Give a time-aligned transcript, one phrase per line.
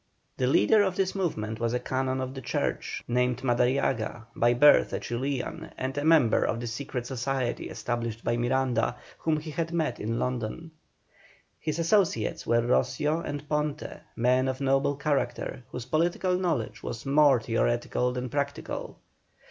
[0.37, 4.93] The leader of this movement was a canon of the church, named Madariaga, by birth
[4.93, 9.71] a Chilian, and a member of the Secret Society established by Miranda, whom he had
[9.71, 10.71] met in London.
[11.59, 17.39] His associates were Roscio and Ponte, men of noble character, whose political knowledge was more
[17.39, 18.97] theoretical than practical.